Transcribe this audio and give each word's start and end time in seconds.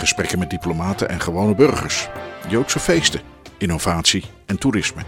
Gesprekken 0.00 0.38
met 0.38 0.50
diplomaten 0.50 1.08
en 1.08 1.20
gewone 1.20 1.54
burgers, 1.54 2.08
Joodse 2.48 2.78
feesten, 2.78 3.20
innovatie 3.58 4.24
en 4.46 4.58
toerisme. 4.58 5.02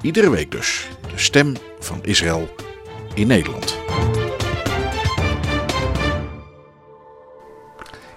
Iedere 0.00 0.30
week 0.30 0.50
dus 0.50 0.88
de 1.00 1.18
stem 1.18 1.54
van 1.78 1.98
Israël 2.02 2.54
in 3.14 3.26
Nederland. 3.26 3.76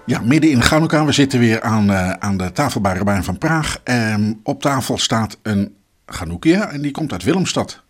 Ja, 0.06 0.20
midden 0.20 0.50
in 0.50 0.62
Chanukka. 0.62 1.04
We 1.04 1.12
zitten 1.12 1.38
weer 1.38 1.62
aan, 1.62 1.90
eh, 1.90 2.10
aan 2.10 2.36
de 2.36 2.52
tafelbarenbaan 2.52 3.24
van 3.24 3.38
Praag. 3.38 3.80
Ehm, 3.84 4.32
op 4.42 4.62
tafel 4.62 4.98
staat 4.98 5.38
een 5.42 5.76
Chanukkia 6.06 6.70
en 6.70 6.82
die 6.82 6.90
komt 6.90 7.12
uit 7.12 7.22
Willemstad. 7.22 7.82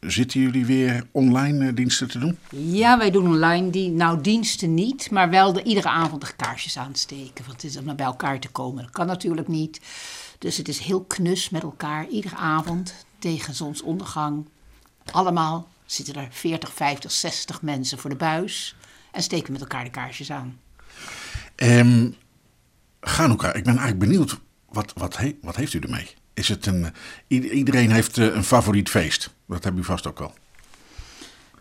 Zitten 0.00 0.40
jullie 0.40 0.66
weer 0.66 1.06
online 1.12 1.66
eh, 1.68 1.74
diensten 1.74 2.08
te 2.08 2.18
doen? 2.18 2.38
Ja, 2.50 2.98
wij 2.98 3.10
doen 3.10 3.26
online 3.26 3.70
die, 3.70 3.90
nou 3.90 4.20
diensten 4.20 4.74
niet, 4.74 5.10
maar 5.10 5.30
wel 5.30 5.52
de, 5.52 5.62
iedere 5.62 5.88
avond 5.88 6.20
de 6.26 6.36
kaarsjes 6.36 6.78
aansteken. 6.78 7.44
Want 7.46 7.62
het 7.62 7.70
is 7.70 7.76
om 7.76 7.84
naar 7.84 7.94
bij 7.94 8.06
elkaar 8.06 8.40
te 8.40 8.48
komen. 8.48 8.82
Dat 8.82 8.92
kan 8.92 9.06
natuurlijk 9.06 9.48
niet. 9.48 9.80
Dus 10.38 10.56
het 10.56 10.68
is 10.68 10.78
heel 10.78 11.04
knus 11.04 11.50
met 11.50 11.62
elkaar. 11.62 12.08
Iedere 12.08 12.36
avond 12.36 12.94
tegen 13.18 13.54
zonsondergang. 13.54 14.48
Allemaal 15.10 15.68
zitten 15.86 16.14
er 16.14 16.28
40, 16.30 16.72
50, 16.72 17.10
60 17.10 17.62
mensen 17.62 17.98
voor 17.98 18.10
de 18.10 18.16
buis. 18.16 18.76
En 19.12 19.22
steken 19.22 19.52
met 19.52 19.60
elkaar 19.60 19.84
de 19.84 19.90
kaarsjes 19.90 20.30
aan. 20.30 20.58
Ehm 21.54 22.10
Chanukka, 23.00 23.46
ik 23.48 23.64
ben 23.64 23.76
eigenlijk 23.78 23.98
benieuwd, 23.98 24.38
wat, 24.68 24.92
wat, 24.96 25.16
he- 25.16 25.36
wat 25.42 25.56
heeft 25.56 25.74
u 25.74 25.78
ermee? 25.78 26.08
Is 26.38 26.48
het 26.48 26.66
een, 26.66 26.94
iedereen 27.26 27.90
heeft 27.90 28.18
eh, 28.18 28.24
een 28.24 28.44
favoriet 28.44 28.88
feest. 28.88 29.30
Dat 29.46 29.64
hebben 29.64 29.82
u 29.82 29.84
vast 29.84 30.06
ook 30.06 30.18
wel. 30.18 30.34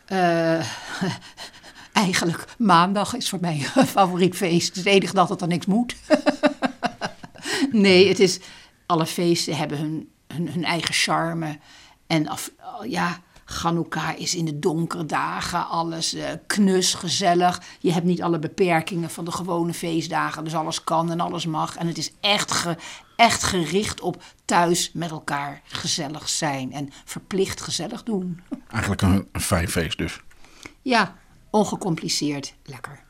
Eh, 0.06 0.60
eigenlijk 2.06 2.46
maandag 2.58 3.16
is 3.16 3.30
voor 3.30 3.40
mij 3.42 3.68
een 3.76 3.88
favoriet 3.88 4.36
feest. 4.36 4.76
Het 4.76 4.86
enige 4.86 5.14
dat 5.14 5.30
het 5.30 5.42
er 5.42 5.48
niks 5.48 5.66
moet. 5.66 5.96
nee, 7.72 8.08
het 8.08 8.20
is, 8.20 8.40
alle 8.86 9.06
feesten 9.06 9.58
hebben 9.58 9.78
hun, 9.78 10.10
hun, 10.28 10.50
hun 10.50 10.64
eigen 10.64 10.94
charme. 10.94 11.60
En 12.08 12.28
af, 12.28 12.52
ja, 12.88 13.22
Chanukka 13.50 14.16
is 14.16 14.36
in 14.36 14.46
de 14.46 14.60
donkere 14.60 15.06
dagen 15.06 15.68
alles 15.68 16.14
eh, 16.14 16.30
knus, 16.48 16.94
gezellig. 16.94 17.62
Je 17.80 17.92
hebt 17.92 18.06
niet 18.06 18.22
alle 18.22 18.40
beperkingen 18.40 19.10
van 19.10 19.26
de 19.26 19.32
gewone 19.32 19.74
feestdagen. 19.74 20.44
Dus 20.44 20.56
alles 20.56 20.84
kan 20.84 21.12
en 21.12 21.20
alles 21.20 21.46
mag. 21.46 21.76
En 21.76 21.88
het 21.88 21.98
is 21.98 22.12
echt, 22.20 22.52
ge, 22.52 22.76
echt 23.16 23.44
gericht 23.44 24.02
op 24.02 24.24
thuis 24.46 24.92
met 24.94 25.10
elkaar 25.10 25.62
gezellig 25.64 26.30
zijn. 26.30 26.74
En 26.74 26.90
verplicht 27.06 27.62
gezellig 27.62 28.04
doen. 28.04 28.42
Eigenlijk 28.68 29.02
een, 29.02 29.28
een 29.32 29.42
fijn 29.42 29.68
feest 29.68 29.98
dus. 29.98 30.22
Ja, 30.82 31.16
ongecompliceerd, 31.50 32.54
lekker. 32.64 33.06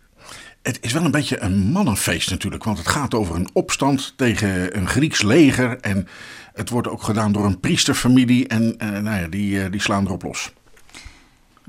Het 0.68 0.78
is 0.82 0.94
wel 0.94 1.06
een 1.06 1.12
beetje 1.12 1.40
een 1.40 1.72
mannenfeest 1.72 2.30
natuurlijk, 2.30 2.64
want 2.64 2.78
het 2.78 2.88
gaat 2.88 3.14
over 3.14 3.36
een 3.36 3.50
opstand 3.54 4.14
tegen 4.16 4.78
een 4.78 4.88
Grieks 4.88 5.22
leger. 5.22 5.80
En 5.80 6.08
het 6.54 6.70
wordt 6.70 6.88
ook 6.88 7.04
gedaan 7.04 7.32
door 7.32 7.46
een 7.46 7.60
priesterfamilie 7.60 8.48
en 8.48 8.76
eh, 8.78 8.90
nou 8.90 9.22
ja, 9.22 9.28
die, 9.28 9.64
eh, 9.64 9.72
die 9.72 9.82
slaan 9.82 10.06
erop 10.06 10.24
los. 10.24 10.52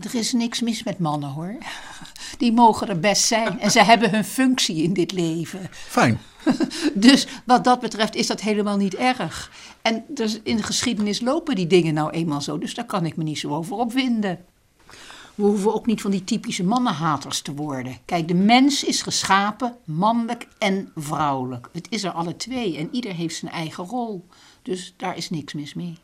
Er 0.02 0.14
is 0.14 0.32
niks 0.32 0.60
mis 0.60 0.82
met 0.82 0.98
mannen 0.98 1.28
hoor. 1.28 1.56
Die 2.38 2.52
mogen 2.52 2.88
er 2.88 3.00
best 3.00 3.22
zijn 3.22 3.60
en 3.60 3.70
ze 3.70 3.82
hebben 3.82 4.10
hun 4.10 4.24
functie 4.24 4.82
in 4.82 4.92
dit 4.92 5.12
leven. 5.12 5.68
Fijn. 5.70 6.18
Dus 6.94 7.26
wat 7.44 7.64
dat 7.64 7.80
betreft 7.80 8.14
is 8.14 8.26
dat 8.26 8.40
helemaal 8.40 8.76
niet 8.76 8.94
erg. 8.94 9.50
En 9.82 10.04
dus 10.08 10.40
in 10.42 10.56
de 10.56 10.62
geschiedenis 10.62 11.20
lopen 11.20 11.54
die 11.54 11.66
dingen 11.66 11.94
nou 11.94 12.10
eenmaal 12.10 12.40
zo, 12.40 12.58
dus 12.58 12.74
daar 12.74 12.84
kan 12.84 13.06
ik 13.06 13.16
me 13.16 13.22
niet 13.22 13.38
zo 13.38 13.48
over 13.48 13.76
opwinden. 13.76 14.38
We 15.38 15.44
hoeven 15.44 15.74
ook 15.74 15.86
niet 15.86 16.00
van 16.00 16.10
die 16.10 16.24
typische 16.24 16.64
mannenhaters 16.64 17.40
te 17.40 17.54
worden. 17.54 17.98
Kijk, 18.04 18.28
de 18.28 18.34
mens 18.34 18.84
is 18.84 19.02
geschapen, 19.02 19.76
mannelijk 19.84 20.48
en 20.58 20.92
vrouwelijk. 20.96 21.68
Het 21.72 21.86
is 21.90 22.04
er 22.04 22.10
alle 22.10 22.36
twee 22.36 22.76
en 22.76 22.88
ieder 22.92 23.14
heeft 23.14 23.36
zijn 23.36 23.52
eigen 23.52 23.84
rol. 23.84 24.26
Dus 24.62 24.94
daar 24.96 25.16
is 25.16 25.30
niks 25.30 25.52
mis 25.52 25.74
mee. 25.74 25.98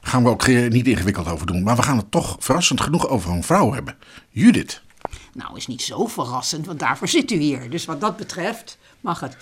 Gaan 0.00 0.22
we 0.22 0.28
ook 0.28 0.46
niet 0.46 0.86
ingewikkeld 0.86 1.28
over 1.28 1.46
doen, 1.46 1.62
maar 1.62 1.76
we 1.76 1.82
gaan 1.82 1.96
het 1.96 2.10
toch 2.10 2.36
verrassend 2.38 2.80
genoeg 2.80 3.08
over 3.08 3.30
een 3.30 3.44
vrouw 3.44 3.72
hebben. 3.72 3.96
Judith. 4.30 4.82
Nou, 5.32 5.56
is 5.56 5.66
niet 5.66 5.82
zo 5.82 6.06
verrassend, 6.06 6.66
want 6.66 6.78
daarvoor 6.78 7.08
zit 7.08 7.30
u 7.30 7.36
hier. 7.36 7.70
Dus 7.70 7.84
wat 7.84 8.00
dat 8.00 8.16
betreft 8.16 8.78
mag 9.00 9.20
het. 9.20 9.36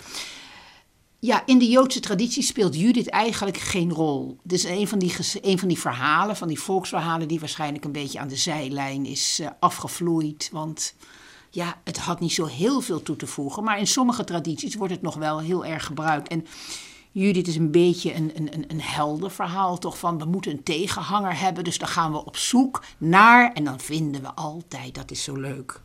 Ja, 1.25 1.43
in 1.47 1.59
de 1.59 1.69
Joodse 1.69 2.01
traditie 2.01 2.43
speelt 2.43 2.81
Judith 2.81 3.09
eigenlijk 3.09 3.57
geen 3.57 3.93
rol. 3.93 4.39
Het 4.43 4.53
is 4.53 4.65
een 4.65 4.89
van 4.89 4.99
die, 4.99 5.15
een 5.41 5.59
van 5.59 5.69
die 5.69 5.79
verhalen, 5.79 6.37
van 6.37 6.49
die 6.49 6.61
volksverhalen, 6.61 7.29
die 7.29 7.41
waarschijnlijk 7.41 7.85
een 7.85 7.93
beetje 7.93 8.19
aan 8.19 8.29
de 8.29 8.37
zijlijn 8.37 9.07
is 9.07 9.39
eh, 9.39 9.49
afgevloeid. 9.61 10.49
Want 10.53 10.95
ja, 11.51 11.81
het 11.85 11.99
had 11.99 12.21
niet 12.21 12.33
zo 12.33 12.47
heel 12.47 12.81
veel 12.81 13.03
toe 13.03 13.17
te 13.17 13.27
voegen. 13.27 13.65
Maar 13.65 13.79
in 13.79 13.87
sommige 13.87 14.25
tradities 14.25 14.75
wordt 14.75 14.93
het 14.93 15.03
nog 15.03 15.15
wel 15.15 15.41
heel 15.41 15.65
erg 15.65 15.85
gebruikt. 15.85 16.29
En 16.29 16.47
Judith 17.11 17.49
is 17.49 17.57
een 17.57 17.71
beetje 17.71 18.15
een, 18.15 18.33
een, 18.35 18.55
een, 18.55 18.65
een 18.69 18.83
heldenverhaal, 18.83 19.79
toch? 19.79 19.99
Van 19.99 20.19
we 20.19 20.25
moeten 20.25 20.53
een 20.53 20.63
tegenhanger 20.63 21.39
hebben, 21.41 21.65
dus 21.65 21.79
dan 21.79 21.89
gaan 21.89 22.13
we 22.13 22.25
op 22.25 22.37
zoek 22.37 22.85
naar. 22.99 23.53
En 23.53 23.65
dan 23.65 23.81
vinden 23.81 24.23
we 24.23 24.35
altijd, 24.35 24.95
dat 24.95 25.11
is 25.11 25.23
zo 25.23 25.37
leuk. 25.37 25.81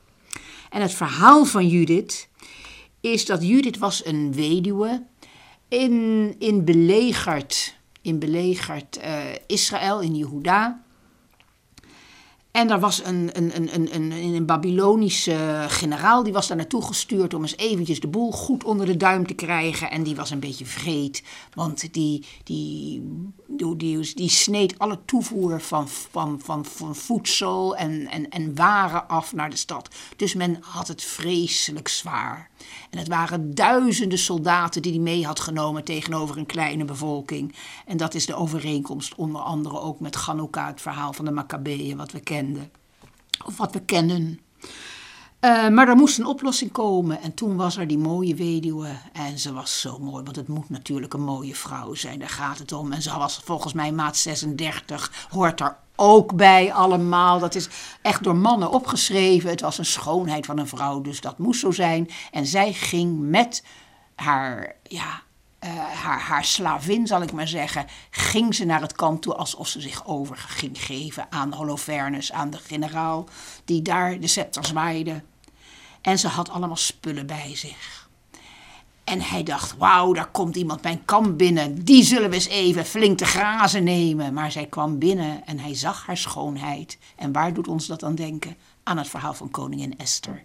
En 0.70 0.82
het 0.82 0.94
verhaal 0.94 1.46
van 1.46 1.68
Judith 1.68 2.30
is 3.02 3.26
dat 3.26 3.48
Judith 3.48 3.78
was 3.78 4.06
een 4.06 4.34
weduwe 4.34 5.08
in, 5.70 6.36
in 6.40 6.66
belegerd, 6.66 7.76
in 8.02 8.20
belegerd 8.20 8.98
eh, 8.98 9.18
Israël, 9.48 10.02
in 10.02 10.16
Jehuda. 10.16 10.84
En 12.52 12.72
er 12.72 12.80
was 12.80 13.04
een, 13.04 13.30
een, 13.34 13.56
een, 13.56 13.76
een, 13.76 13.96
een, 13.96 14.12
een 14.12 14.46
Babylonische 14.46 15.66
generaal, 15.68 16.24
die 16.24 16.34
was 16.34 16.48
daar 16.48 16.58
naartoe 16.58 16.86
gestuurd 16.86 17.34
om 17.34 17.42
eens 17.42 17.58
eventjes 17.58 18.00
de 18.00 18.08
boel 18.08 18.32
goed 18.32 18.64
onder 18.64 18.86
de 18.86 18.98
duim 18.98 19.28
te 19.28 19.34
krijgen. 19.34 19.92
En 19.92 20.04
die 20.04 20.16
was 20.16 20.30
een 20.30 20.40
beetje 20.40 20.66
vreed, 20.66 21.24
want 21.54 21.94
die, 21.94 22.26
die, 22.44 23.02
die, 23.48 23.76
die, 23.76 24.14
die 24.14 24.30
sneed 24.30 24.80
alle 24.80 25.00
toevoer 25.06 25.62
van, 25.62 25.88
van, 25.90 26.40
van, 26.44 26.66
van 26.66 26.96
voedsel 26.96 27.76
en, 27.76 28.08
en, 28.08 28.30
en 28.30 28.56
waren 28.56 29.08
af 29.08 29.34
naar 29.34 29.50
de 29.50 29.56
stad. 29.56 29.96
Dus 30.16 30.34
men 30.34 30.58
had 30.62 30.88
het 30.88 31.04
vreselijk 31.04 31.88
zwaar. 31.88 32.49
En 32.90 32.98
het 32.98 33.08
waren 33.08 33.56
duizenden 33.56 34.18
soldaten 34.18 34.82
die 34.82 34.92
hij 34.92 35.02
mee 35.02 35.26
had 35.26 35.40
genomen 35.40 35.84
tegenover 35.84 36.38
een 36.38 36.46
kleine 36.46 36.86
bevolking. 36.86 37.56
En 37.86 37.98
dat 37.98 38.14
is 38.14 38.26
de 38.26 38.36
overeenkomst 38.36 39.16
onder 39.16 39.42
andere 39.42 39.80
ook 39.80 40.00
met 40.00 40.16
Chanukka, 40.16 40.68
het 40.68 40.82
verhaal 40.82 41.14
van 41.14 41.26
de 41.26 41.32
Maccabeeën, 41.32 41.98
wat 41.98 42.12
we 42.12 42.20
kenden. 42.20 42.72
Of 43.46 43.58
wat 43.58 43.74
we 43.74 43.80
kennen. 43.80 44.40
Eh, 45.40 45.68
maar 45.68 45.88
er 45.88 45.96
moest 45.96 46.20
een 46.20 46.26
oplossing 46.26 46.72
komen. 46.72 47.22
En 47.22 47.34
toen 47.34 47.56
was 47.56 47.78
er 47.78 47.88
die 47.88 47.98
mooie 47.98 48.36
weduwe. 48.36 48.90
En 49.14 49.40
ze 49.40 49.54
was 49.54 49.82
zo 49.82 50.00
mooi, 50.00 50.24
want 50.24 50.36
het 50.36 50.48
moet 50.48 50.70
natuurlijk 50.70 51.14
een 51.14 51.24
mooie 51.24 51.56
vrouw 51.56 51.94
zijn. 51.94 52.20
Daar 52.20 52.30
gaat 52.30 52.58
het 52.58 52.72
om. 52.72 52.92
En 52.92 53.02
ze 53.02 53.18
was 53.18 53.42
volgens 53.44 53.74
mij 53.74 53.92
maat 53.92 54.18
36. 54.18 55.28
Hoort 55.30 55.60
er 55.60 55.78
ook 55.96 56.36
bij 56.36 56.74
allemaal. 56.74 57.40
Dat 57.40 57.56
is 57.56 57.70
echt 58.02 58.24
door 58.24 58.36
mannen 58.36 58.72
opgeschreven. 58.72 59.50
Het 59.50 59.62
was 59.62 59.78
een 59.78 59.86
schoonheid 59.86 60.46
van 60.46 60.58
een 60.58 60.68
vrouw, 60.68 61.02
dus 61.02 61.22
dat 61.22 61.38
moest 61.38 61.60
zo 61.60 61.72
zijn. 61.72 62.10
En 62.32 62.46
zij 62.46 62.74
ging 62.74 63.20
met 63.20 63.64
haar, 64.16 64.76
ja, 64.84 65.22
eh, 65.60 65.70
haar, 65.78 66.20
haar 66.20 66.46
slavin, 66.46 67.08
zal 67.08 67.22
ik 67.22 67.32
maar 67.32 67.48
zeggen, 67.48 67.86
ging 68.10 68.56
ze 68.56 68.66
naar 68.66 68.82
het 68.82 68.94
kamp 68.94 69.22
toe 69.22 69.36
alsof 69.36 69.68
ze 69.68 69.82
zich 69.82 70.08
over 70.08 70.38
ging 70.38 70.84
geven 70.84 71.28
aan 71.30 71.54
Holofernes, 71.54 72.32
aan 72.32 72.50
de 72.50 72.58
generaal 72.58 73.28
die 73.66 73.82
daar 73.82 74.20
de 74.20 74.28
scepter 74.28 74.66
zwaaide. 74.66 75.24
En 76.02 76.20
ze 76.20 76.28
had 76.28 76.50
allemaal 76.50 76.76
spullen 76.76 77.28
bij 77.28 77.56
zich. 77.56 78.10
En 79.04 79.22
hij 79.22 79.44
dacht, 79.44 79.78
wauw, 79.78 80.14
daar 80.14 80.32
komt 80.32 80.56
iemand 80.56 80.84
mijn 80.84 81.06
kamp 81.06 81.38
binnen. 81.38 81.84
Die 81.84 82.04
zullen 82.04 82.30
we 82.30 82.36
eens 82.36 82.48
even 82.48 82.86
flink 82.86 83.18
te 83.18 83.26
grazen 83.26 83.84
nemen. 83.84 84.34
Maar 84.34 84.52
zij 84.52 84.66
kwam 84.66 85.00
binnen 85.00 85.46
en 85.46 85.60
hij 85.60 85.76
zag 85.76 86.06
haar 86.06 86.18
schoonheid. 86.18 86.98
En 87.16 87.32
waar 87.32 87.54
doet 87.54 87.68
ons 87.68 87.88
dat 87.88 88.04
aan 88.04 88.16
denken? 88.16 88.56
Aan 88.84 88.98
het 88.98 89.08
verhaal 89.08 89.34
van 89.34 89.52
koningin 89.52 89.98
Esther. 89.98 90.44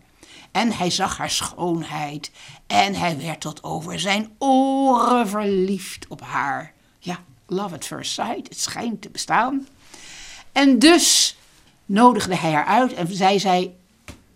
En 0.54 0.72
hij 0.72 0.90
zag 0.90 1.16
haar 1.16 1.30
schoonheid. 1.30 2.30
En 2.66 2.94
hij 2.94 3.18
werd 3.18 3.40
tot 3.40 3.62
over 3.62 4.00
zijn 4.00 4.34
oren 4.38 5.28
verliefd 5.28 6.06
op 6.08 6.20
haar. 6.20 6.72
Ja, 6.98 7.18
love 7.46 7.74
at 7.74 7.84
first 7.84 8.12
sight. 8.12 8.48
Het 8.48 8.60
schijnt 8.60 9.02
te 9.02 9.08
bestaan. 9.08 9.66
En 10.52 10.78
dus 10.78 11.36
nodigde 11.86 12.36
hij 12.36 12.52
haar 12.52 12.64
uit 12.64 12.92
en 12.92 13.16
zij 13.16 13.38
zei: 13.38 13.76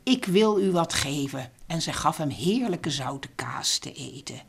Ik 0.02 0.24
wil 0.24 0.60
u 0.60 0.70
wat 0.70 0.92
geven. 0.94 1.50
En 1.66 1.82
zij 1.82 1.92
gaf 1.92 2.16
hem 2.16 2.30
heerlijke 2.30 2.90
zoute 2.90 3.28
kaas 3.34 3.78
te 3.78 3.92
eten. 3.92 4.40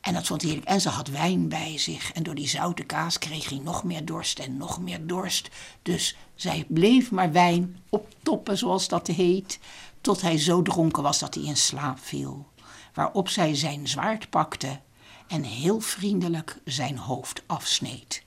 En 0.00 0.14
dat 0.14 0.26
vond 0.26 0.42
hij 0.42 0.50
heerlijk. 0.50 0.70
En 0.70 0.80
ze 0.80 0.88
had 0.88 1.08
wijn 1.08 1.48
bij 1.48 1.78
zich. 1.78 2.12
En 2.12 2.22
door 2.22 2.34
die 2.34 2.48
zoute 2.48 2.84
kaas 2.84 3.18
kreeg 3.18 3.48
hij 3.48 3.60
nog 3.62 3.84
meer 3.84 4.04
dorst 4.04 4.38
en 4.38 4.56
nog 4.56 4.80
meer 4.80 5.06
dorst. 5.06 5.50
Dus 5.82 6.16
zij 6.34 6.64
bleef 6.68 7.10
maar 7.10 7.32
wijn 7.32 7.76
optoppen, 7.88 8.58
zoals 8.58 8.88
dat 8.88 9.06
heet. 9.06 9.58
Tot 10.04 10.22
hij 10.22 10.38
zo 10.38 10.62
dronken 10.62 11.02
was 11.02 11.18
dat 11.18 11.34
hij 11.34 11.44
in 11.44 11.56
slaap 11.56 11.98
viel. 12.00 12.46
Waarop 12.94 13.28
zij 13.28 13.54
zijn 13.54 13.88
zwaard 13.88 14.30
pakte 14.30 14.80
en 15.26 15.42
heel 15.42 15.80
vriendelijk 15.80 16.58
zijn 16.64 16.98
hoofd 16.98 17.42
afsneed. 17.46 18.22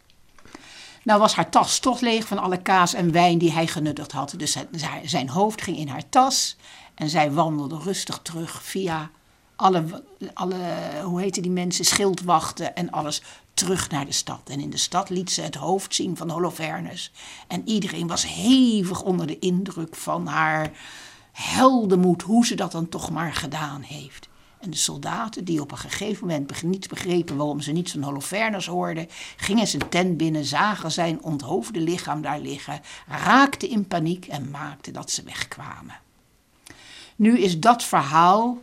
Nou 1.03 1.19
was 1.19 1.35
haar 1.35 1.49
tas 1.49 1.79
toch 1.79 1.99
leeg 1.99 2.27
van 2.27 2.37
alle 2.37 2.61
kaas 2.61 2.93
en 2.93 3.11
wijn 3.11 3.37
die 3.37 3.51
hij 3.51 3.67
genuttigd 3.67 4.11
had. 4.11 4.33
Dus 4.37 4.57
zijn 5.03 5.29
hoofd 5.29 5.61
ging 5.61 5.77
in 5.77 5.87
haar 5.87 6.09
tas 6.09 6.57
en 6.95 7.09
zij 7.09 7.31
wandelde 7.31 7.77
rustig 7.77 8.19
terug 8.21 8.63
via 8.63 9.09
alle, 9.55 10.03
alle 10.33 10.55
hoe 11.03 11.21
heette 11.21 11.41
die 11.41 11.51
mensen, 11.51 11.85
schildwachten 11.85 12.75
en 12.75 12.91
alles 12.91 13.21
terug 13.53 13.89
naar 13.89 14.05
de 14.05 14.11
stad. 14.11 14.41
En 14.49 14.59
in 14.59 14.69
de 14.69 14.77
stad 14.77 15.09
liet 15.09 15.31
ze 15.31 15.41
het 15.41 15.55
hoofd 15.55 15.95
zien 15.95 16.17
van 16.17 16.29
Holofernes. 16.29 17.11
En 17.47 17.67
iedereen 17.67 18.07
was 18.07 18.27
hevig 18.27 19.01
onder 19.01 19.27
de 19.27 19.39
indruk 19.39 19.95
van 19.95 20.27
haar 20.27 20.71
heldenmoed, 21.37 22.21
hoe 22.21 22.45
ze 22.45 22.55
dat 22.55 22.71
dan 22.71 22.89
toch 22.89 23.09
maar 23.09 23.33
gedaan 23.33 23.81
heeft. 23.81 24.29
En 24.59 24.69
de 24.69 24.77
soldaten, 24.77 25.43
die 25.45 25.61
op 25.61 25.71
een 25.71 25.77
gegeven 25.77 26.27
moment 26.27 26.63
niet 26.63 26.87
begrepen 26.87 27.37
waarom 27.37 27.61
ze 27.61 27.71
niets 27.71 27.91
van 27.91 28.03
Holofernes 28.03 28.65
hoorden, 28.67 29.07
gingen 29.35 29.67
zijn 29.67 29.89
tent 29.89 30.17
binnen, 30.17 30.45
zagen 30.45 30.91
zijn 30.91 31.21
onthoofde 31.21 31.79
lichaam 31.79 32.21
daar 32.21 32.39
liggen, 32.39 32.81
raakten 33.07 33.69
in 33.69 33.87
paniek 33.87 34.27
en 34.27 34.49
maakten 34.51 34.93
dat 34.93 35.11
ze 35.11 35.23
wegkwamen. 35.23 35.99
Nu 37.15 37.39
is 37.39 37.59
dat 37.59 37.83
verhaal 37.83 38.57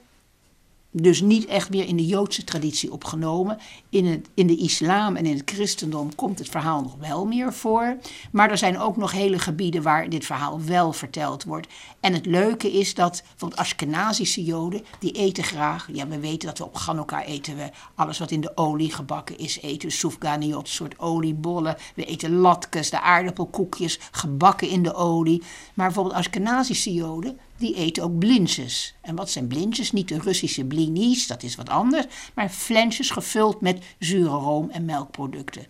dus 0.96 1.20
niet 1.20 1.46
echt 1.46 1.70
meer 1.70 1.86
in 1.86 1.96
de 1.96 2.06
Joodse 2.06 2.44
traditie 2.44 2.92
opgenomen. 2.92 3.58
In, 3.88 4.06
het, 4.06 4.28
in 4.34 4.46
de 4.46 4.56
islam 4.56 5.16
en 5.16 5.26
in 5.26 5.36
het 5.36 5.50
christendom 5.50 6.14
komt 6.14 6.38
het 6.38 6.48
verhaal 6.48 6.82
nog 6.82 6.96
wel 7.00 7.26
meer 7.26 7.52
voor. 7.52 7.96
Maar 8.32 8.50
er 8.50 8.58
zijn 8.58 8.78
ook 8.78 8.96
nog 8.96 9.12
hele 9.12 9.38
gebieden 9.38 9.82
waar 9.82 10.08
dit 10.08 10.24
verhaal 10.24 10.60
wel 10.62 10.92
verteld 10.92 11.44
wordt. 11.44 11.66
En 12.00 12.12
het 12.12 12.26
leuke 12.26 12.72
is 12.72 12.94
dat 12.94 13.22
bijvoorbeeld 13.28 13.60
Ashkenazische 13.60 14.44
Joden, 14.44 14.84
die 14.98 15.12
eten 15.12 15.44
graag. 15.44 15.88
Ja, 15.92 16.08
we 16.08 16.18
weten 16.18 16.48
dat 16.48 16.58
we 16.58 16.64
op 16.64 16.76
Chanukka 16.76 17.24
eten 17.24 17.56
we 17.56 17.70
alles 17.94 18.18
wat 18.18 18.30
in 18.30 18.40
de 18.40 18.52
olie 18.56 18.92
gebakken 18.92 19.38
is. 19.38 19.60
Eten 19.60 19.90
een 20.20 20.62
soort 20.62 20.98
oliebollen. 20.98 21.76
We 21.94 22.04
eten 22.04 22.36
latkes, 22.36 22.90
de 22.90 23.00
aardappelkoekjes, 23.00 23.98
gebakken 24.10 24.68
in 24.68 24.82
de 24.82 24.94
olie. 24.94 25.42
Maar 25.74 25.86
bijvoorbeeld 25.86 26.16
Ashkenazische 26.16 26.92
Joden, 26.92 27.38
die 27.56 27.74
eten 27.74 28.02
ook 28.02 28.18
blintjes. 28.18 28.94
En 29.00 29.14
wat 29.14 29.30
zijn 29.30 29.46
blintjes? 29.46 29.92
Niet 29.92 30.08
de 30.08 30.18
Russische 30.18 30.64
blinis, 30.64 31.26
dat 31.26 31.42
is 31.42 31.54
wat 31.54 31.68
anders, 31.68 32.06
maar 32.34 32.48
flensjes 32.48 33.10
gevuld 33.10 33.60
met 33.60 33.84
zure 33.98 34.28
room 34.28 34.70
en 34.70 34.84
melkproducten. 34.84 35.66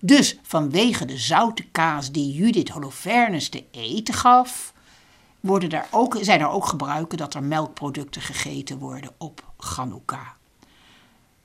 Dus 0.00 0.38
vanwege 0.42 1.04
de 1.04 1.18
zoute 1.18 1.64
kaas 1.72 2.12
die 2.12 2.32
Judith 2.32 2.68
Holofernes 2.68 3.48
te 3.48 3.64
eten 3.70 4.14
gaf, 4.14 4.72
worden 5.40 5.70
er 5.70 5.86
ook, 5.90 6.18
zijn 6.20 6.40
er 6.40 6.48
ook 6.48 6.66
gebruiken 6.66 7.18
dat 7.18 7.34
er 7.34 7.42
melkproducten 7.42 8.22
gegeten 8.22 8.78
worden 8.78 9.10
op 9.18 9.44
Chanukka. 9.58 10.36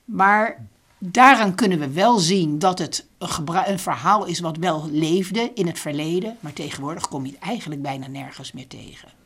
Maar 0.04 0.66
daaraan 0.98 1.54
kunnen 1.54 1.78
we 1.78 1.90
wel 1.90 2.18
zien 2.18 2.58
dat 2.58 2.78
het 2.78 3.06
een, 3.18 3.70
een, 3.70 3.78
verhaal 3.78 4.24
is 4.24 4.40
wat 4.40 4.56
wel 4.56 4.88
leefde 4.90 5.50
in 5.54 5.66
het 5.66 5.78
verleden, 5.78 6.36
maar 6.40 6.52
tegenwoordig 6.52 7.08
kom 7.08 7.26
je 7.26 7.32
het 7.32 7.40
eigenlijk 7.40 7.82
bijna 7.82 8.06
nergens 8.06 8.52
meer 8.52 8.66
tegen. 8.66 9.19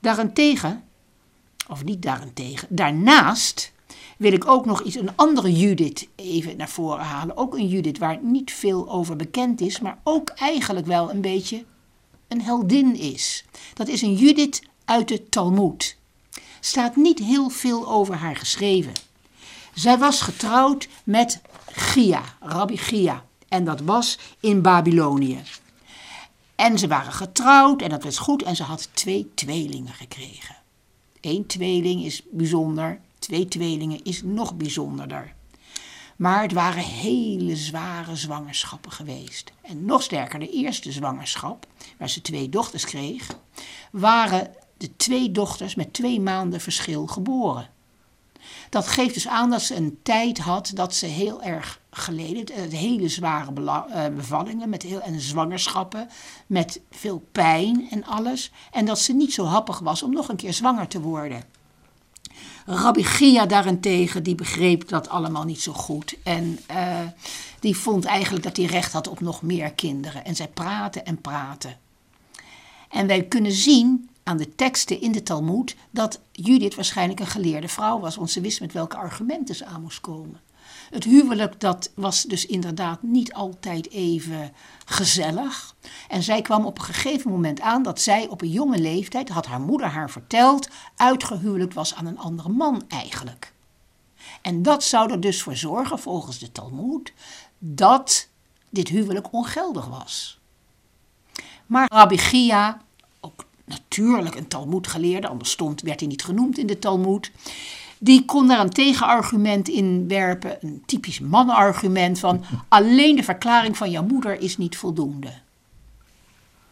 Daarentegen, 0.00 0.84
of 1.68 1.84
niet 1.84 2.02
daarentegen, 2.02 2.68
daarnaast 2.70 3.72
wil 4.16 4.32
ik 4.32 4.46
ook 4.46 4.66
nog 4.66 4.82
iets, 4.82 4.96
een 4.96 5.16
andere 5.16 5.52
Judith 5.52 6.08
even 6.14 6.56
naar 6.56 6.68
voren 6.68 7.04
halen. 7.04 7.36
Ook 7.36 7.54
een 7.54 7.68
Judith 7.68 7.98
waar 7.98 8.18
niet 8.22 8.52
veel 8.52 8.90
over 8.90 9.16
bekend 9.16 9.60
is, 9.60 9.80
maar 9.80 9.98
ook 10.02 10.28
eigenlijk 10.28 10.86
wel 10.86 11.10
een 11.10 11.20
beetje 11.20 11.64
een 12.28 12.42
heldin 12.42 12.96
is. 12.96 13.44
Dat 13.74 13.88
is 13.88 14.02
een 14.02 14.14
Judith 14.14 14.62
uit 14.84 15.08
de 15.08 15.28
Talmud. 15.28 15.96
Staat 16.60 16.96
niet 16.96 17.18
heel 17.18 17.48
veel 17.48 17.88
over 17.88 18.14
haar 18.14 18.36
geschreven. 18.36 18.92
Zij 19.74 19.98
was 19.98 20.20
getrouwd 20.20 20.88
met 21.04 21.40
Gia, 21.72 22.22
Rabbi 22.40 22.76
Gia. 22.76 23.24
En 23.48 23.64
dat 23.64 23.80
was 23.80 24.18
in 24.40 24.62
Babylonië. 24.62 25.42
En 26.56 26.78
ze 26.78 26.86
waren 26.86 27.12
getrouwd 27.12 27.82
en 27.82 27.88
dat 27.88 28.02
was 28.02 28.18
goed 28.18 28.42
en 28.42 28.56
ze 28.56 28.62
had 28.62 28.88
twee 28.92 29.30
tweelingen 29.34 29.92
gekregen. 29.92 30.56
Eén 31.20 31.46
tweeling 31.46 32.04
is 32.04 32.22
bijzonder, 32.30 33.00
twee 33.18 33.48
tweelingen 33.48 34.04
is 34.04 34.22
nog 34.22 34.54
bijzonderder. 34.54 35.34
Maar 36.16 36.42
het 36.42 36.52
waren 36.52 36.82
hele 36.82 37.56
zware 37.56 38.16
zwangerschappen 38.16 38.92
geweest. 38.92 39.52
En 39.62 39.84
nog 39.84 40.02
sterker, 40.02 40.38
de 40.38 40.50
eerste 40.50 40.92
zwangerschap, 40.92 41.66
waar 41.98 42.08
ze 42.10 42.20
twee 42.20 42.48
dochters 42.48 42.84
kreeg, 42.84 43.28
waren 43.90 44.54
de 44.76 44.96
twee 44.96 45.32
dochters 45.32 45.74
met 45.74 45.92
twee 45.92 46.20
maanden 46.20 46.60
verschil 46.60 47.06
geboren. 47.06 47.70
Dat 48.70 48.86
geeft 48.86 49.14
dus 49.14 49.28
aan 49.28 49.50
dat 49.50 49.62
ze 49.62 49.74
een 49.74 49.98
tijd 50.02 50.38
had 50.38 50.70
dat 50.74 50.94
ze 50.94 51.06
heel 51.06 51.42
erg 51.42 51.80
geleden. 51.90 52.56
Het 52.62 52.72
hele 52.72 53.08
zware 53.08 53.52
eh, 53.90 54.06
bevallingen 54.14 54.68
met 54.68 54.82
heel, 54.82 55.00
en 55.00 55.20
zwangerschappen. 55.20 56.08
Met 56.46 56.80
veel 56.90 57.24
pijn 57.32 57.86
en 57.90 58.04
alles. 58.04 58.50
En 58.72 58.84
dat 58.84 58.98
ze 58.98 59.12
niet 59.12 59.32
zo 59.32 59.44
happig 59.44 59.78
was 59.78 60.02
om 60.02 60.12
nog 60.12 60.28
een 60.28 60.36
keer 60.36 60.52
zwanger 60.52 60.88
te 60.88 61.00
worden. 61.00 61.42
Rabbi 62.66 63.04
Gia 63.04 63.46
daarentegen, 63.46 64.22
die 64.22 64.34
begreep 64.34 64.88
dat 64.88 65.08
allemaal 65.08 65.44
niet 65.44 65.60
zo 65.60 65.72
goed. 65.72 66.16
En 66.22 66.58
uh, 66.70 66.98
die 67.60 67.76
vond 67.76 68.04
eigenlijk 68.04 68.44
dat 68.44 68.56
hij 68.56 68.66
recht 68.66 68.92
had 68.92 69.08
op 69.08 69.20
nog 69.20 69.42
meer 69.42 69.72
kinderen. 69.72 70.24
En 70.24 70.36
zij 70.36 70.48
praten 70.48 71.06
en 71.06 71.20
praten. 71.20 71.78
En 72.88 73.06
wij 73.06 73.24
kunnen 73.24 73.52
zien 73.52 74.10
aan 74.26 74.36
de 74.36 74.54
teksten 74.54 75.00
in 75.00 75.12
de 75.12 75.22
Talmud 75.22 75.76
dat 75.90 76.20
Judith 76.32 76.74
waarschijnlijk 76.74 77.20
een 77.20 77.26
geleerde 77.26 77.68
vrouw 77.68 78.00
was, 78.00 78.16
want 78.16 78.30
ze 78.30 78.40
wist 78.40 78.60
met 78.60 78.72
welke 78.72 78.96
argumenten 78.96 79.54
ze 79.54 79.64
aan 79.64 79.82
moest 79.82 80.00
komen. 80.00 80.40
Het 80.90 81.04
huwelijk 81.04 81.60
dat 81.60 81.90
was 81.94 82.22
dus 82.22 82.46
inderdaad 82.46 83.02
niet 83.02 83.32
altijd 83.32 83.90
even 83.90 84.52
gezellig. 84.84 85.74
En 86.08 86.22
zij 86.22 86.42
kwam 86.42 86.64
op 86.64 86.78
een 86.78 86.84
gegeven 86.84 87.30
moment 87.30 87.60
aan 87.60 87.82
dat 87.82 88.00
zij 88.00 88.28
op 88.28 88.42
een 88.42 88.50
jonge 88.50 88.78
leeftijd, 88.78 89.28
had 89.28 89.46
haar 89.46 89.60
moeder 89.60 89.88
haar 89.88 90.10
verteld, 90.10 90.68
uitgehuwelijkt 90.96 91.74
was 91.74 91.94
aan 91.94 92.06
een 92.06 92.18
andere 92.18 92.48
man 92.48 92.84
eigenlijk. 92.88 93.52
En 94.42 94.62
dat 94.62 94.84
zou 94.84 95.10
er 95.10 95.20
dus 95.20 95.42
voor 95.42 95.56
zorgen, 95.56 95.98
volgens 95.98 96.38
de 96.38 96.52
Talmud, 96.52 97.12
dat 97.58 98.28
dit 98.70 98.88
huwelijk 98.88 99.32
ongeldig 99.32 99.86
was. 99.86 100.40
Maar 101.66 101.88
Rabbi 101.88 102.18
Gia, 102.18 102.84
natuurlijk 103.66 104.34
een 104.34 104.48
Talmudgeleerde, 104.48 105.28
anders 105.28 105.50
stond, 105.50 105.80
werd 105.80 106.00
hij 106.00 106.08
niet 106.08 106.24
genoemd 106.24 106.58
in 106.58 106.66
de 106.66 106.78
Talmud, 106.78 107.30
die 107.98 108.24
kon 108.24 108.48
daar 108.48 108.60
een 108.60 108.70
tegenargument 108.70 109.68
in 109.68 110.08
werpen, 110.08 110.56
een 110.60 110.82
typisch 110.86 111.20
mannenargument 111.20 112.18
van 112.18 112.44
alleen 112.68 113.16
de 113.16 113.22
verklaring 113.22 113.76
van 113.76 113.90
jouw 113.90 114.04
moeder 114.04 114.40
is 114.40 114.56
niet 114.56 114.76
voldoende. 114.76 115.32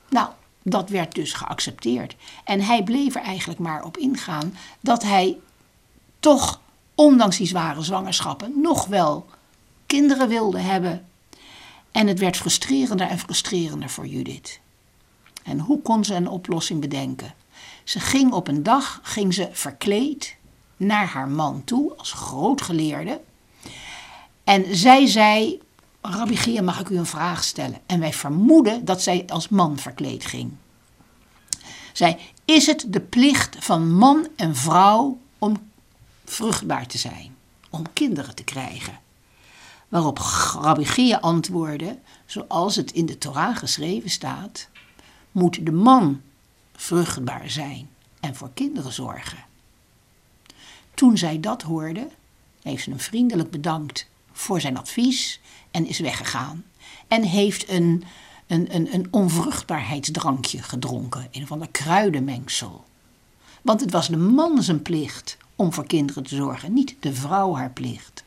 Nou, 0.09 0.29
dat 0.63 0.89
werd 0.89 1.15
dus 1.15 1.33
geaccepteerd. 1.33 2.17
En 2.45 2.61
hij 2.61 2.83
bleef 2.83 3.15
er 3.15 3.23
eigenlijk 3.23 3.61
maar 3.61 3.85
op 3.85 3.97
ingaan 3.97 4.55
dat 4.81 5.03
hij 5.03 5.37
toch, 6.21 6.61
ondanks 6.95 7.37
die 7.37 7.47
zware 7.47 7.83
zwangerschappen, 7.83 8.53
nog 8.61 8.87
wel 8.87 9.27
kinderen 9.87 10.29
wilde 10.29 10.59
hebben. 10.59 11.07
En 11.93 12.07
het 12.07 12.19
werd 12.19 12.37
frustrerender 12.37 13.07
en 13.07 13.19
frustrerender 13.19 13.89
voor 13.89 14.07
Judith. 14.07 14.61
En 15.45 15.59
hoe 15.59 15.83
kon 15.83 16.05
ze 16.05 16.15
een 16.15 16.29
oplossing 16.29 16.81
bedenken? 16.81 17.35
Ze 17.85 18.01
ging 18.01 18.33
op 18.33 18.49
een 18.49 18.63
dag, 18.63 19.01
ging 19.03 19.35
ze 19.35 19.49
verkleed 19.53 20.37
naar 20.77 21.07
haar 21.07 21.29
man 21.29 21.65
toe 21.65 21.97
als 21.97 22.13
grootgeleerde. 22.13 23.21
En 24.45 24.77
zij 24.77 25.07
zei, 25.07 25.61
Rabbi 26.01 26.61
mag 26.61 26.81
ik 26.81 26.89
u 26.89 26.99
een 26.99 27.07
vraag 27.07 27.45
stellen? 27.45 27.81
En 27.87 28.01
wij 28.01 28.13
vermoeden 28.13 28.85
dat 28.85 29.03
zij 29.03 29.25
als 29.27 29.49
man 29.49 29.79
verkleed 29.79 30.25
ging. 30.25 30.53
Zij, 31.93 32.19
is 32.45 32.67
het 32.67 32.85
de 32.89 33.01
plicht 33.01 33.57
van 33.59 33.93
man 33.95 34.29
en 34.37 34.57
vrouw 34.57 35.19
om 35.39 35.71
vruchtbaar 36.25 36.87
te 36.87 36.99
zijn? 36.99 37.37
Om 37.71 37.93
kinderen 37.93 38.35
te 38.35 38.45
krijgen? 38.45 38.99
Waarop 39.89 40.19
Rabbi 40.61 41.15
antwoordde, 41.15 41.99
zoals 42.27 42.77
het 42.77 42.93
in 42.93 43.07
de 43.07 43.19
Torah 43.19 43.57
geschreven 43.57 44.11
staat, 44.11 44.69
moet 45.35 45.67
de 45.67 45.73
man 45.73 46.21
vruchtbaar 46.73 47.50
zijn 47.50 47.88
en 48.21 48.35
voor 48.35 48.50
kinderen 48.55 48.93
zorgen. 48.93 49.38
Toen 50.95 51.19
zij 51.19 51.41
dat 51.41 51.62
hoorde, 51.62 52.09
heeft 52.62 52.83
ze 52.83 52.91
hem 52.91 53.00
vriendelijk 53.00 53.50
bedankt 53.50 54.09
voor 54.33 54.61
zijn 54.61 54.76
advies 54.76 55.41
en 55.71 55.87
is 55.87 55.99
weggegaan. 55.99 56.64
En 57.09 57.23
heeft 57.23 57.69
een, 57.69 58.05
een, 58.47 58.75
een, 58.75 58.95
een 58.95 59.07
onvruchtbaarheidsdrankje 59.11 60.62
gedronken, 60.62 61.29
een 61.31 61.47
van 61.47 61.61
de 61.61 61.69
kruidenmengsel. 61.69 62.85
Want 63.62 63.81
het 63.81 63.91
was 63.91 64.09
de 64.09 64.17
man 64.17 64.62
zijn 64.62 64.83
plicht 64.83 65.37
om 65.57 65.73
voor 65.73 65.87
kinderen 65.87 66.23
te 66.23 66.37
zorgen, 66.37 66.73
niet 66.73 66.97
de 67.00 67.14
vrouw 67.14 67.55
haar 67.55 67.71
plicht. 67.71 68.25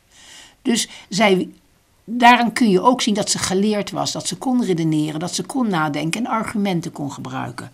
Dus 0.62 0.88
zij, 1.08 1.50
daaraan 2.10 2.52
kun 2.52 2.70
je 2.70 2.80
ook 2.80 3.02
zien 3.02 3.14
dat 3.14 3.30
ze 3.30 3.38
geleerd 3.38 3.90
was, 3.90 4.12
dat 4.12 4.26
ze 4.26 4.36
kon 4.36 4.64
redeneren, 4.64 5.20
dat 5.20 5.34
ze 5.34 5.42
kon 5.42 5.68
nadenken 5.68 6.24
en 6.24 6.30
argumenten 6.30 6.92
kon 6.92 7.12
gebruiken. 7.12 7.70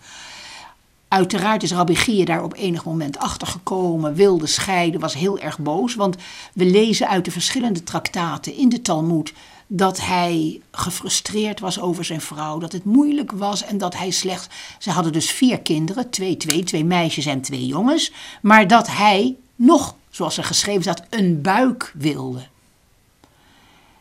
Uiteraard 1.07 1.63
is 1.63 1.71
Rabbi 1.71 1.95
Gia 1.95 2.25
daar 2.25 2.43
op 2.43 2.55
enig 2.55 2.85
moment 2.85 3.17
achter 3.17 3.47
gekomen, 3.47 4.13
wilde 4.13 4.47
scheiden, 4.47 4.99
was 4.99 5.13
heel 5.13 5.39
erg 5.39 5.59
boos. 5.59 5.95
Want 5.95 6.15
we 6.53 6.65
lezen 6.65 7.07
uit 7.07 7.25
de 7.25 7.31
verschillende 7.31 7.83
traktaten 7.83 8.57
in 8.57 8.69
de 8.69 8.81
Talmud 8.81 9.33
dat 9.67 10.01
hij 10.01 10.61
gefrustreerd 10.71 11.59
was 11.59 11.79
over 11.79 12.05
zijn 12.05 12.21
vrouw, 12.21 12.57
dat 12.57 12.71
het 12.71 12.83
moeilijk 12.83 13.31
was 13.31 13.63
en 13.63 13.77
dat 13.77 13.97
hij 13.97 14.11
slechts. 14.11 14.47
Ze 14.79 14.91
hadden 14.91 15.13
dus 15.13 15.31
vier 15.31 15.59
kinderen, 15.59 16.09
twee, 16.09 16.37
twee, 16.37 16.63
twee 16.63 16.85
meisjes 16.85 17.25
en 17.25 17.41
twee 17.41 17.65
jongens. 17.65 18.11
Maar 18.41 18.67
dat 18.67 18.87
hij 18.87 19.35
nog, 19.55 19.95
zoals 20.09 20.37
er 20.37 20.43
geschreven 20.43 20.81
staat, 20.81 21.03
een 21.09 21.41
buik 21.41 21.91
wilde. 21.95 22.47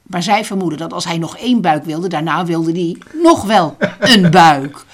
Maar 0.06 0.22
zij 0.22 0.44
vermoeden 0.44 0.78
dat 0.78 0.92
als 0.92 1.04
hij 1.04 1.18
nog 1.18 1.36
één 1.36 1.60
buik 1.60 1.84
wilde, 1.84 2.08
daarna 2.08 2.44
wilde 2.44 2.72
hij 2.72 2.96
nog 3.22 3.44
wel 3.44 3.76
een 3.98 4.30
buik. 4.42 4.84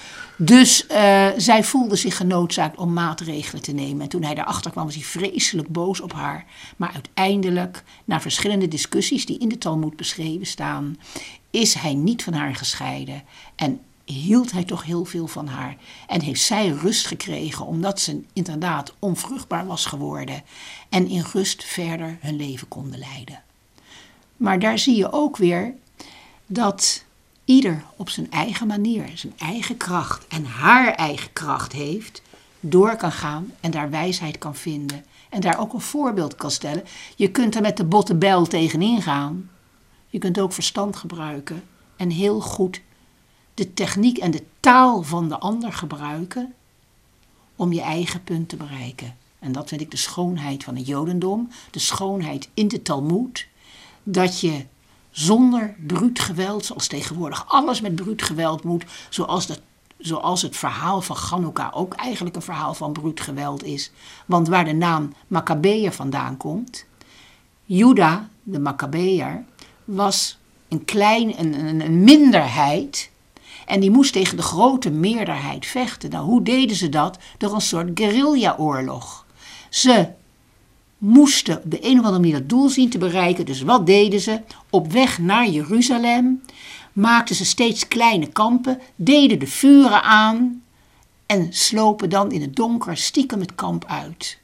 Dus 0.43 0.85
uh, 0.91 1.27
zij 1.37 1.63
voelde 1.63 1.95
zich 1.95 2.17
genoodzaakt 2.17 2.77
om 2.77 2.93
maatregelen 2.93 3.61
te 3.61 3.71
nemen. 3.71 4.01
En 4.01 4.09
toen 4.09 4.23
hij 4.23 4.35
daarachter 4.35 4.71
kwam, 4.71 4.85
was 4.85 4.95
hij 4.95 5.03
vreselijk 5.03 5.67
boos 5.67 6.01
op 6.01 6.13
haar. 6.13 6.45
Maar 6.77 6.91
uiteindelijk, 6.93 7.83
na 8.05 8.21
verschillende 8.21 8.67
discussies 8.67 9.25
die 9.25 9.39
in 9.39 9.49
de 9.49 9.57
Talmud 9.57 9.95
beschreven 9.95 10.45
staan, 10.45 10.97
is 11.49 11.73
hij 11.73 11.93
niet 11.93 12.23
van 12.23 12.33
haar 12.33 12.55
gescheiden. 12.55 13.23
En 13.55 13.79
hield 14.05 14.51
hij 14.51 14.63
toch 14.63 14.83
heel 14.83 15.05
veel 15.05 15.27
van 15.27 15.47
haar. 15.47 15.77
En 16.07 16.21
heeft 16.21 16.41
zij 16.41 16.67
rust 16.67 17.07
gekregen, 17.07 17.65
omdat 17.65 17.99
ze 17.99 18.21
inderdaad 18.33 18.93
onvruchtbaar 18.99 19.65
was 19.65 19.85
geworden. 19.85 20.43
En 20.89 21.07
in 21.07 21.25
rust 21.33 21.63
verder 21.63 22.17
hun 22.21 22.35
leven 22.35 22.67
konden 22.67 22.99
leiden. 22.99 23.41
Maar 24.41 24.59
daar 24.59 24.79
zie 24.79 24.95
je 24.95 25.11
ook 25.11 25.37
weer 25.37 25.73
dat 26.45 27.03
ieder 27.45 27.83
op 27.95 28.09
zijn 28.09 28.31
eigen 28.31 28.67
manier, 28.67 29.09
zijn 29.13 29.33
eigen 29.37 29.77
kracht 29.77 30.27
en 30.27 30.45
haar 30.45 30.93
eigen 30.93 31.33
kracht 31.33 31.71
heeft, 31.71 32.21
door 32.59 32.95
kan 32.95 33.11
gaan 33.11 33.51
en 33.59 33.71
daar 33.71 33.89
wijsheid 33.89 34.37
kan 34.37 34.55
vinden. 34.55 35.05
En 35.29 35.41
daar 35.41 35.59
ook 35.59 35.73
een 35.73 35.81
voorbeeld 35.81 36.35
kan 36.35 36.51
stellen. 36.51 36.83
Je 37.15 37.31
kunt 37.31 37.55
er 37.55 37.61
met 37.61 37.77
de 37.77 37.83
botte 37.83 38.15
bijl 38.15 38.45
tegenin 38.45 39.01
gaan. 39.01 39.49
Je 40.07 40.19
kunt 40.19 40.39
ook 40.39 40.53
verstand 40.53 40.95
gebruiken 40.95 41.63
en 41.95 42.09
heel 42.09 42.39
goed 42.39 42.81
de 43.53 43.73
techniek 43.73 44.17
en 44.17 44.31
de 44.31 44.43
taal 44.59 45.03
van 45.03 45.29
de 45.29 45.39
ander 45.39 45.73
gebruiken 45.73 46.53
om 47.55 47.73
je 47.73 47.81
eigen 47.81 48.23
punt 48.23 48.49
te 48.49 48.55
bereiken. 48.55 49.17
En 49.39 49.51
dat 49.51 49.67
vind 49.67 49.81
ik 49.81 49.91
de 49.91 49.97
schoonheid 49.97 50.63
van 50.63 50.75
het 50.75 50.87
Jodendom, 50.87 51.49
de 51.71 51.79
schoonheid 51.79 52.49
in 52.53 52.67
de 52.67 52.81
Talmud, 52.81 53.49
dat 54.03 54.39
je 54.39 54.65
zonder 55.11 55.75
bruut 55.87 56.19
geweld, 56.19 56.65
zoals 56.65 56.87
tegenwoordig 56.87 57.45
alles 57.47 57.81
met 57.81 57.95
bruut 57.95 58.21
geweld 58.21 58.63
moet, 58.63 58.85
zoals, 59.09 59.47
dat, 59.47 59.61
zoals 59.97 60.41
het 60.41 60.57
verhaal 60.57 61.01
van 61.01 61.15
Chanukka 61.15 61.71
ook 61.73 61.93
eigenlijk 61.93 62.35
een 62.35 62.41
verhaal 62.41 62.73
van 62.73 62.93
bruut 62.93 63.19
geweld 63.19 63.63
is. 63.63 63.91
Want 64.25 64.47
waar 64.47 64.65
de 64.65 64.73
naam 64.73 65.13
Maccabeër 65.27 65.91
vandaan 65.91 66.37
komt, 66.37 66.85
Juda, 67.65 68.29
de 68.43 68.59
Maccabeër, 68.59 69.43
was 69.85 70.37
een 70.67 70.85
klein, 70.85 71.39
een, 71.39 71.81
een 71.81 72.03
minderheid 72.03 73.11
en 73.65 73.79
die 73.79 73.91
moest 73.91 74.13
tegen 74.13 74.37
de 74.37 74.43
grote 74.43 74.89
meerderheid 74.89 75.65
vechten. 75.65 76.09
Nou, 76.09 76.25
hoe 76.25 76.43
deden 76.43 76.75
ze 76.75 76.89
dat? 76.89 77.17
Door 77.37 77.53
een 77.53 77.61
soort 77.61 77.89
guerrilla-oorlog. 77.93 79.25
Ze 79.69 80.07
moesten 81.01 81.57
op 81.57 81.71
de 81.71 81.85
een 81.85 81.99
of 81.99 82.05
andere 82.05 82.19
manier 82.19 82.39
dat 82.39 82.49
doel 82.49 82.69
zien 82.69 82.89
te 82.89 82.97
bereiken. 82.97 83.45
Dus 83.45 83.61
wat 83.61 83.85
deden 83.85 84.19
ze? 84.19 84.39
Op 84.69 84.91
weg 84.91 85.19
naar 85.19 85.47
Jeruzalem 85.47 86.41
maakten 86.93 87.35
ze 87.35 87.45
steeds 87.45 87.87
kleine 87.87 88.27
kampen, 88.27 88.79
deden 88.95 89.39
de 89.39 89.47
vuren 89.47 90.03
aan 90.03 90.63
en 91.25 91.47
slopen 91.49 92.09
dan 92.09 92.31
in 92.31 92.41
het 92.41 92.55
donker 92.55 92.97
stiekem 92.97 93.39
het 93.39 93.55
kamp 93.55 93.85
uit. 93.85 94.39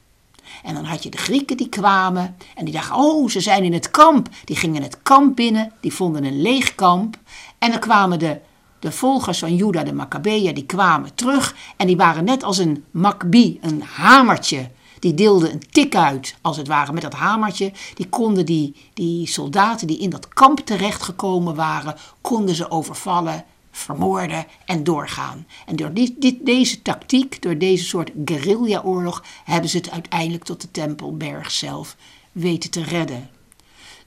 En 0.64 0.74
dan 0.74 0.84
had 0.84 1.04
je 1.04 1.10
de 1.10 1.18
Grieken 1.18 1.58
die 1.58 1.70
kwamen 1.70 2.36
en 2.56 2.66
die 2.66 2.74
dachten, 2.74 2.96
oh, 2.96 3.30
ze 3.30 3.40
zijn 3.40 3.64
in 3.64 3.74
het 3.74 3.92
kamp. 3.92 4.30
Die 4.46 4.56
gingen 4.56 4.84
het 4.84 5.02
kamp 5.02 5.36
binnen, 5.36 5.72
die 5.80 5.94
vonden 5.94 6.24
een 6.24 6.42
leeg 6.42 6.76
kamp. 6.76 7.18
En 7.58 7.72
dan 7.72 7.80
kwamen 7.80 8.20
de, 8.20 8.40
de 8.80 8.92
volgers 8.92 9.40
van 9.40 9.56
Juda, 9.56 9.84
de 9.84 9.94
Maccabeeën, 9.94 10.54
die 10.54 10.66
kwamen 10.66 11.16
terug. 11.16 11.56
En 11.78 11.88
die 11.88 11.98
waren 11.98 12.24
net 12.24 12.44
als 12.44 12.58
een 12.58 12.84
Macbi, 12.92 13.58
een 13.62 13.82
hamertje 13.82 14.70
die 15.00 15.14
deelde 15.14 15.52
een 15.52 15.70
tik 15.70 15.96
uit, 15.96 16.36
als 16.42 16.58
het 16.58 16.68
ware, 16.68 16.94
met 16.94 17.02
dat 17.02 17.14
hamertje. 17.14 17.72
Die 17.94 18.10
konden 18.10 18.46
die, 18.46 18.76
die 18.94 19.28
soldaten 19.28 19.88
die 19.88 20.00
in 20.00 20.10
dat 20.10 20.28
kamp 20.28 20.60
terechtgekomen 20.60 21.56
waren, 21.56 21.96
konden 22.22 22.56
ze 22.56 22.72
overvallen, 22.72 23.46
vermoorden 23.72 24.46
en 24.66 24.84
doorgaan. 24.84 25.48
En 25.66 25.76
door 25.76 25.94
dit, 25.94 26.36
deze 26.46 26.82
tactiek, 26.82 27.42
door 27.42 27.58
deze 27.58 27.86
soort 27.86 28.12
guerrilla-oorlog, 28.26 29.24
hebben 29.44 29.70
ze 29.70 29.78
het 29.78 29.92
uiteindelijk 29.92 30.44
tot 30.44 30.62
de 30.62 30.72
Tempelberg 30.72 31.52
zelf 31.52 31.96
weten 32.32 32.70
te 32.70 32.84
redden. 32.84 33.30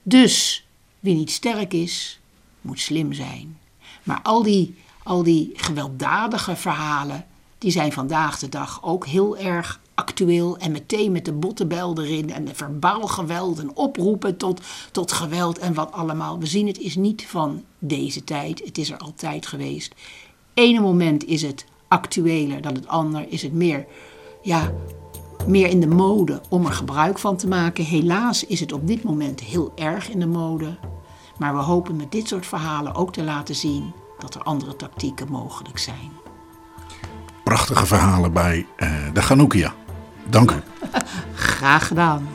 Dus 0.03 0.65
wie 0.99 1.15
niet 1.15 1.31
sterk 1.31 1.73
is, 1.73 2.19
moet 2.61 2.79
slim 2.79 3.13
zijn. 3.13 3.59
Maar 4.03 4.19
al 4.21 4.43
die, 4.43 4.75
al 5.03 5.23
die 5.23 5.51
gewelddadige 5.53 6.55
verhalen, 6.55 7.25
die 7.57 7.71
zijn 7.71 7.91
vandaag 7.91 8.39
de 8.39 8.49
dag 8.49 8.83
ook 8.83 9.07
heel 9.07 9.37
erg 9.37 9.80
actueel 10.01 10.57
en 10.57 10.71
meteen 10.71 11.11
met 11.11 11.25
de 11.25 11.33
bottenbel 11.33 11.99
erin 12.01 12.31
en 12.31 12.45
de 12.45 12.55
verbaal 12.55 13.07
geweld 13.07 13.59
en 13.59 13.75
oproepen 13.75 14.37
tot, 14.37 14.61
tot 14.91 15.11
geweld 15.11 15.57
en 15.57 15.73
wat 15.73 15.91
allemaal. 15.91 16.39
We 16.39 16.45
zien 16.45 16.67
het 16.67 16.79
is 16.79 16.95
niet 16.95 17.27
van 17.27 17.63
deze 17.79 18.23
tijd, 18.23 18.61
het 18.65 18.77
is 18.77 18.91
er 18.91 18.97
altijd 18.97 19.47
geweest. 19.47 19.95
Ene 20.53 20.79
moment 20.79 21.25
is 21.25 21.41
het 21.41 21.65
actueler 21.87 22.61
dan 22.61 22.73
het 22.73 22.87
ander, 22.87 23.25
is 23.29 23.41
het 23.41 23.53
meer, 23.53 23.85
ja, 24.41 24.71
meer 25.47 25.67
in 25.67 25.79
de 25.79 25.87
mode 25.87 26.41
om 26.49 26.65
er 26.65 26.73
gebruik 26.73 27.19
van 27.19 27.37
te 27.37 27.47
maken. 27.47 27.83
Helaas 27.83 28.45
is 28.45 28.59
het 28.59 28.71
op 28.71 28.87
dit 28.87 29.03
moment 29.03 29.39
heel 29.39 29.71
erg 29.75 30.09
in 30.09 30.19
de 30.19 30.27
mode. 30.27 30.77
Maar 31.37 31.55
we 31.55 31.61
hopen 31.61 31.95
met 31.95 32.11
dit 32.11 32.27
soort 32.27 32.45
verhalen 32.45 32.95
ook 32.95 33.13
te 33.13 33.23
laten 33.23 33.55
zien 33.55 33.93
dat 34.19 34.35
er 34.35 34.43
andere 34.43 34.75
tactieken 34.75 35.31
mogelijk 35.31 35.77
zijn. 35.77 36.11
Prachtige 37.43 37.85
verhalen 37.85 38.33
bij 38.33 38.67
uh, 38.77 39.13
de 39.13 39.21
Ganoukia. 39.21 39.73
Dank 40.29 40.51
u. 40.51 40.55
Graag 41.35 41.87
gedaan. 41.87 42.27